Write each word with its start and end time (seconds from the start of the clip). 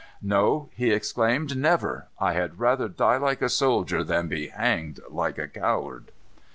"No!" 0.23 0.69
he 0.73 0.89
exclaimed, 0.91 1.55
"never. 1.55 2.07
I 2.19 2.33
had 2.33 2.57
rather 2.59 2.87
die 2.89 3.17
like 3.17 3.39
a 3.43 3.49
soldier 3.49 4.03
than 4.03 4.27
be 4.27 4.47
hanged 4.47 4.99
like 5.11 5.37
a 5.37 5.47
coward." 5.47 6.11